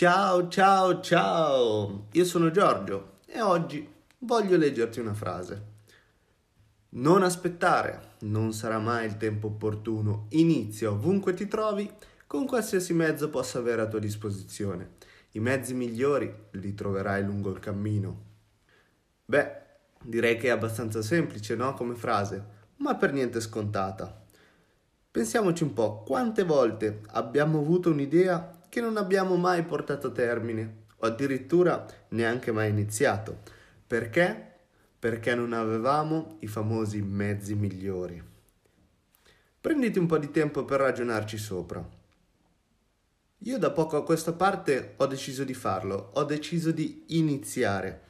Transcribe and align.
Ciao, 0.00 0.48
ciao, 0.48 1.02
ciao! 1.02 2.06
Io 2.12 2.24
sono 2.24 2.50
Giorgio 2.50 3.18
e 3.26 3.42
oggi 3.42 3.86
voglio 4.20 4.56
leggerti 4.56 4.98
una 4.98 5.12
frase. 5.12 5.62
Non 6.92 7.22
aspettare, 7.22 8.12
non 8.20 8.54
sarà 8.54 8.78
mai 8.78 9.04
il 9.04 9.18
tempo 9.18 9.48
opportuno. 9.48 10.24
Inizia 10.30 10.90
ovunque 10.90 11.34
ti 11.34 11.46
trovi, 11.46 11.92
con 12.26 12.46
qualsiasi 12.46 12.94
mezzo 12.94 13.28
possa 13.28 13.58
avere 13.58 13.82
a 13.82 13.88
tua 13.88 13.98
disposizione. 13.98 14.92
I 15.32 15.40
mezzi 15.40 15.74
migliori 15.74 16.34
li 16.52 16.72
troverai 16.72 17.22
lungo 17.22 17.50
il 17.50 17.58
cammino. 17.58 18.22
Beh, 19.26 19.52
direi 20.02 20.38
che 20.38 20.46
è 20.46 20.50
abbastanza 20.50 21.02
semplice, 21.02 21.54
no? 21.56 21.74
Come 21.74 21.94
frase, 21.94 22.42
ma 22.76 22.94
per 22.94 23.12
niente 23.12 23.38
scontata. 23.38 24.24
Pensiamoci 25.10 25.62
un 25.62 25.74
po', 25.74 26.04
quante 26.04 26.42
volte 26.42 27.02
abbiamo 27.08 27.58
avuto 27.58 27.90
un'idea 27.90 28.54
che 28.70 28.80
non 28.80 28.96
abbiamo 28.96 29.36
mai 29.36 29.64
portato 29.64 30.06
a 30.06 30.12
termine 30.12 30.84
o 30.98 31.06
addirittura 31.06 31.84
neanche 32.10 32.52
mai 32.52 32.70
iniziato. 32.70 33.40
Perché? 33.86 34.48
Perché 34.98 35.34
non 35.34 35.52
avevamo 35.52 36.36
i 36.40 36.46
famosi 36.46 37.02
mezzi 37.02 37.54
migliori. 37.54 38.22
Prenditi 39.60 39.98
un 39.98 40.06
po' 40.06 40.18
di 40.18 40.30
tempo 40.30 40.64
per 40.64 40.80
ragionarci 40.80 41.36
sopra. 41.36 41.86
Io 43.44 43.58
da 43.58 43.70
poco 43.70 43.96
a 43.96 44.04
questa 44.04 44.32
parte 44.32 44.94
ho 44.96 45.06
deciso 45.06 45.44
di 45.44 45.54
farlo, 45.54 46.10
ho 46.14 46.24
deciso 46.24 46.70
di 46.70 47.04
iniziare, 47.08 48.02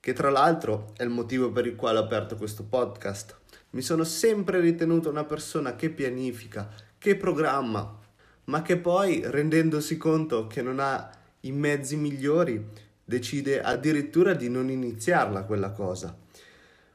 che 0.00 0.12
tra 0.12 0.30
l'altro 0.30 0.92
è 0.96 1.04
il 1.04 1.08
motivo 1.08 1.50
per 1.50 1.66
il 1.66 1.76
quale 1.76 1.98
ho 1.98 2.02
aperto 2.02 2.36
questo 2.36 2.64
podcast. 2.64 3.38
Mi 3.70 3.80
sono 3.80 4.04
sempre 4.04 4.60
ritenuto 4.60 5.08
una 5.08 5.24
persona 5.24 5.76
che 5.76 5.88
pianifica, 5.88 6.68
che 6.98 7.16
programma, 7.16 8.00
ma 8.44 8.62
che 8.62 8.76
poi, 8.76 9.22
rendendosi 9.24 9.96
conto 9.96 10.46
che 10.46 10.62
non 10.62 10.80
ha 10.80 11.10
i 11.40 11.52
mezzi 11.52 11.96
migliori, 11.96 12.64
decide 13.04 13.60
addirittura 13.60 14.34
di 14.34 14.48
non 14.48 14.70
iniziarla 14.70 15.44
quella 15.44 15.70
cosa. 15.72 16.16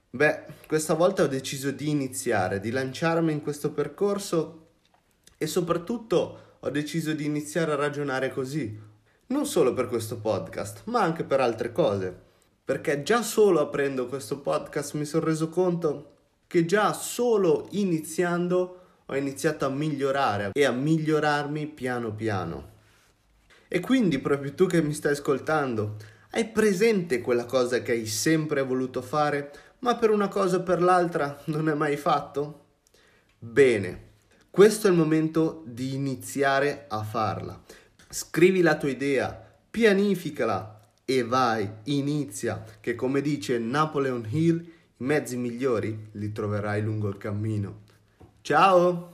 Beh, 0.09 0.43
questa 0.67 0.93
volta 0.93 1.23
ho 1.23 1.27
deciso 1.27 1.71
di 1.71 1.89
iniziare, 1.89 2.59
di 2.59 2.71
lanciarmi 2.71 3.31
in 3.31 3.41
questo 3.41 3.71
percorso 3.71 4.67
e 5.37 5.45
soprattutto 5.47 6.55
ho 6.59 6.69
deciso 6.69 7.13
di 7.13 7.25
iniziare 7.25 7.73
a 7.73 7.75
ragionare 7.75 8.31
così, 8.31 8.79
non 9.27 9.45
solo 9.45 9.73
per 9.73 9.87
questo 9.87 10.17
podcast, 10.17 10.83
ma 10.85 11.01
anche 11.01 11.23
per 11.23 11.39
altre 11.39 11.71
cose. 11.71 12.25
Perché 12.63 13.03
già 13.03 13.21
solo 13.21 13.59
aprendo 13.59 14.07
questo 14.07 14.39
podcast 14.39 14.95
mi 14.95 15.05
sono 15.05 15.25
reso 15.25 15.49
conto 15.49 16.15
che 16.47 16.65
già 16.65 16.93
solo 16.93 17.67
iniziando 17.71 18.76
ho 19.09 19.15
iniziato 19.15 19.65
a 19.65 19.69
migliorare 19.69 20.51
e 20.53 20.65
a 20.65 20.71
migliorarmi 20.71 21.67
piano 21.67 22.13
piano. 22.13 22.75
E 23.69 23.79
quindi 23.79 24.19
proprio 24.19 24.53
tu 24.53 24.65
che 24.65 24.81
mi 24.81 24.93
stai 24.93 25.13
ascoltando, 25.13 25.95
hai 26.31 26.47
presente 26.47 27.21
quella 27.21 27.45
cosa 27.45 27.81
che 27.81 27.93
hai 27.93 28.05
sempre 28.05 28.61
voluto 28.61 29.01
fare, 29.01 29.51
ma 29.79 29.95
per 29.95 30.09
una 30.09 30.27
cosa 30.27 30.57
o 30.57 30.63
per 30.63 30.81
l'altra 30.81 31.41
non 31.45 31.67
hai 31.67 31.75
mai 31.75 31.95
fatto? 31.95 32.65
Bene, 33.39 34.05
questo 34.49 34.87
è 34.87 34.89
il 34.89 34.97
momento 34.97 35.63
di 35.65 35.93
iniziare 35.93 36.85
a 36.89 37.03
farla. 37.03 37.61
Scrivi 38.09 38.61
la 38.61 38.77
tua 38.77 38.89
idea, 38.89 39.41
pianificala 39.69 40.89
e 41.05 41.23
vai, 41.23 41.69
inizia, 41.83 42.63
che 42.81 42.95
come 42.95 43.21
dice 43.21 43.57
Napoleon 43.57 44.27
Hill, 44.29 44.59
i 44.59 45.03
mezzi 45.03 45.37
migliori 45.37 46.09
li 46.13 46.31
troverai 46.31 46.81
lungo 46.81 47.07
il 47.07 47.17
cammino. 47.17 47.85
Ciao! 48.47 49.09